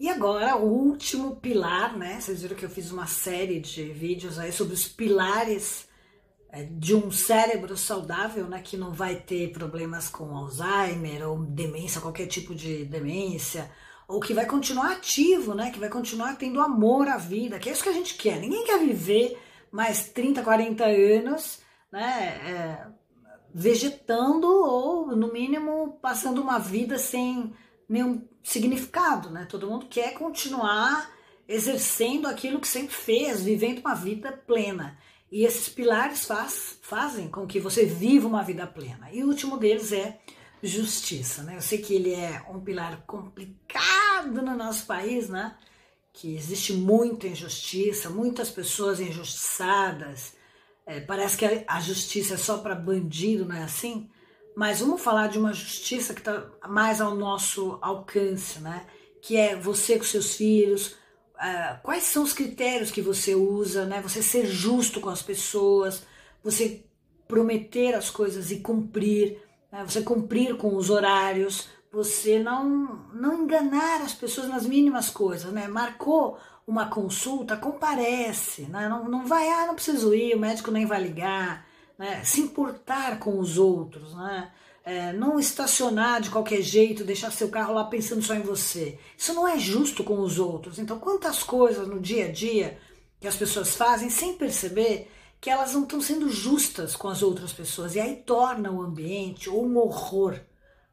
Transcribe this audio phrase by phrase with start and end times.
[0.00, 2.20] E agora, o último pilar, né?
[2.20, 5.88] Vocês viram que eu fiz uma série de vídeos aí sobre os pilares
[6.50, 8.62] é, de um cérebro saudável, né?
[8.62, 13.70] Que não vai ter problemas com Alzheimer ou demência, qualquer tipo de demência,
[14.06, 15.72] ou que vai continuar ativo, né?
[15.72, 18.38] Que vai continuar tendo amor à vida, que é isso que a gente quer.
[18.38, 19.36] Ninguém quer viver
[19.72, 21.60] mais 30, 40 anos,
[21.90, 22.40] né?
[22.46, 22.86] É,
[23.52, 27.52] vegetando ou, no mínimo, passando uma vida sem
[27.88, 29.46] nenhum significado, né?
[29.48, 31.10] Todo mundo quer continuar
[31.48, 34.98] exercendo aquilo que sempre fez, vivendo uma vida plena.
[35.32, 39.10] E esses pilares faz, fazem com que você viva uma vida plena.
[39.12, 40.18] E o último deles é
[40.62, 41.56] justiça, né?
[41.56, 45.56] Eu sei que ele é um pilar complicado no nosso país, né?
[46.12, 50.34] Que existe muita injustiça, muitas pessoas injustiçadas.
[50.84, 54.10] É, parece que a justiça é só para bandido, não é assim?
[54.58, 58.84] Mas vamos falar de uma justiça que está mais ao nosso alcance, né?
[59.22, 60.96] Que é você com seus filhos.
[61.36, 64.02] Uh, quais são os critérios que você usa, né?
[64.02, 66.02] Você ser justo com as pessoas,
[66.42, 66.84] você
[67.28, 69.84] prometer as coisas e cumprir, né?
[69.86, 75.68] você cumprir com os horários, você não não enganar as pessoas nas mínimas coisas, né?
[75.68, 78.88] Marcou uma consulta, comparece, né?
[78.88, 81.67] Não, não vai, ah, não preciso ir, o médico nem vai ligar
[81.98, 82.22] né?
[82.24, 84.52] se importar com os outros, né?
[84.84, 88.98] É, não estacionar de qualquer jeito, deixar seu carro lá pensando só em você.
[89.18, 90.78] Isso não é justo com os outros.
[90.78, 92.78] Então, quantas coisas no dia a dia
[93.20, 97.52] que as pessoas fazem sem perceber que elas não estão sendo justas com as outras
[97.52, 100.40] pessoas e aí torna o ambiente um horror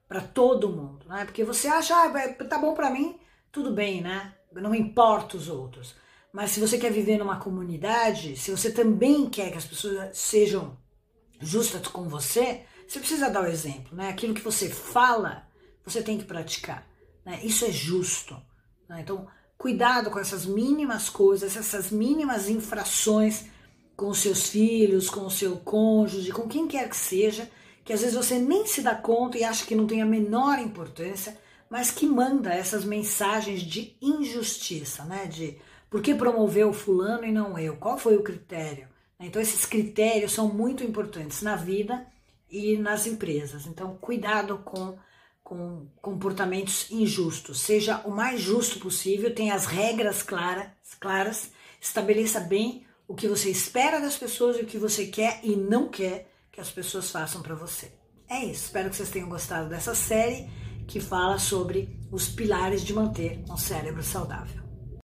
[0.10, 1.24] para todo mundo, né?
[1.24, 3.18] Porque você acha, ah, tá bom para mim,
[3.52, 4.34] tudo bem, né?
[4.52, 5.96] Não importa os outros.
[6.32, 10.78] Mas se você quer viver numa comunidade, se você também quer que as pessoas sejam
[11.40, 14.10] justa com você, você precisa dar o exemplo, né?
[14.10, 15.48] Aquilo que você fala,
[15.84, 16.88] você tem que praticar.
[17.26, 17.40] Né?
[17.44, 18.36] Isso é justo.
[18.88, 19.02] Né?
[19.02, 23.46] Então, cuidado com essas mínimas coisas, essas mínimas infrações
[23.96, 27.50] com os seus filhos, com o seu cônjuge, com quem quer que seja,
[27.84, 30.60] que às vezes você nem se dá conta e acha que não tem a menor
[30.60, 31.38] importância,
[31.70, 35.26] mas que manda essas mensagens de injustiça, né?
[35.26, 35.58] De
[35.90, 37.78] por que promoveu fulano e não eu?
[37.78, 38.88] Qual foi o critério?
[39.20, 42.06] Então, esses critérios são muito importantes na vida
[42.50, 43.66] e nas empresas.
[43.66, 44.98] Então, cuidado com,
[45.44, 47.62] com comportamentos injustos.
[47.62, 53.50] Seja o mais justo possível, tenha as regras claras, claras, estabeleça bem o que você
[53.50, 57.42] espera das pessoas e o que você quer e não quer que as pessoas façam
[57.42, 57.92] para você.
[58.28, 58.66] É isso.
[58.66, 60.50] Espero que vocês tenham gostado dessa série
[60.88, 64.65] que fala sobre os pilares de manter um cérebro saudável.